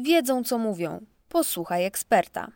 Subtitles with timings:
[0.00, 1.00] wiedzą co mówią.
[1.28, 2.48] Posłuchaj eksperta.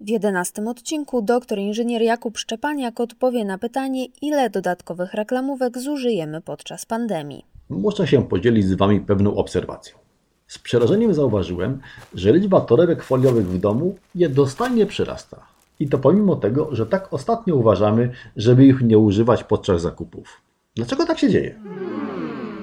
[0.00, 6.86] W jedenastym odcinku doktor inżynier Jakub Szczepaniak odpowie na pytanie, ile dodatkowych reklamówek zużyjemy podczas
[6.86, 7.44] pandemii.
[7.68, 9.98] Muszę się podzielić z Wami pewną obserwacją.
[10.46, 11.80] Z przerażeniem zauważyłem,
[12.14, 15.46] że liczba torebek foliowych w domu jednostajnie przyrasta.
[15.80, 20.40] I to pomimo tego, że tak ostatnio uważamy, żeby ich nie używać podczas zakupów.
[20.76, 21.54] Dlaczego tak się dzieje?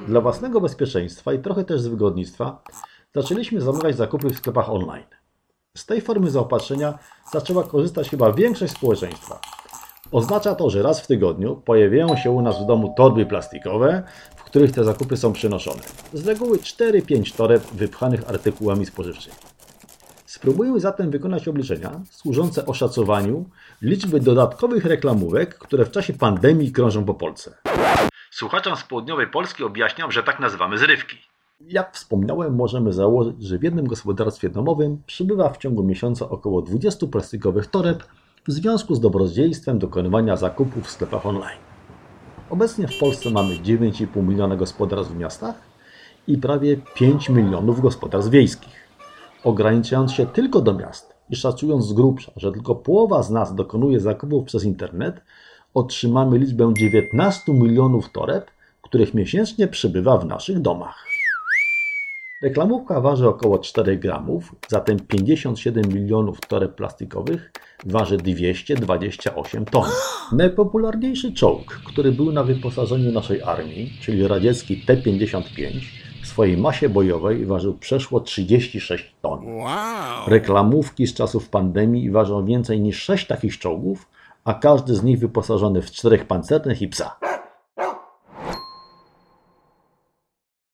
[0.08, 2.62] Dla własnego bezpieczeństwa i trochę też z wygodnictwa
[3.16, 5.06] zaczęliśmy zamawiać zakupy w sklepach online.
[5.78, 7.00] Z tej formy zaopatrzenia
[7.32, 9.40] zaczęła korzystać chyba większość społeczeństwa.
[10.12, 14.04] Oznacza to, że raz w tygodniu pojawiają się u nas w domu torby plastikowe,
[14.36, 15.82] w których te zakupy są przynoszone.
[16.14, 19.36] Z reguły 4-5 toreb wypchanych artykułami spożywczymi.
[20.26, 23.46] Spróbujmy zatem wykonać obliczenia służące oszacowaniu
[23.82, 27.67] liczby dodatkowych reklamówek, które w czasie pandemii krążą po Polsce.
[28.32, 31.18] Słuchaczom z południowej Polski objaśniam, że tak nazywamy zrywki.
[31.62, 37.08] Jak wspomniałem, możemy założyć, że w jednym gospodarstwie domowym przybywa w ciągu miesiąca około 20
[37.08, 38.04] plastikowych toreb
[38.48, 41.60] w związku z dobrodziejstwem dokonywania zakupów w sklepach online.
[42.50, 45.56] Obecnie w Polsce mamy 9,5 miliona gospodarstw w miastach
[46.28, 48.88] i prawie 5 milionów gospodarstw wiejskich.
[49.44, 54.00] Ograniczając się tylko do miast i szacując z grubsza, że tylko połowa z nas dokonuje
[54.00, 55.22] zakupów przez internet,
[55.74, 58.52] otrzymamy liczbę 19 milionów toreb,
[58.82, 61.08] których miesięcznie przybywa w naszych domach.
[62.42, 67.52] Reklamówka waży około 4 gramów, zatem 57 milionów toreb plastikowych
[67.86, 69.90] waży 228 ton.
[70.32, 75.82] Najpopularniejszy czołg, który był na wyposażeniu naszej armii, czyli radziecki T-55,
[76.24, 79.46] w swojej masie bojowej ważył przeszło 36 ton.
[80.28, 84.08] Reklamówki z czasów pandemii ważą więcej niż 6 takich czołgów,
[84.48, 87.16] a każdy z nich wyposażony w czterech pancernych i psa.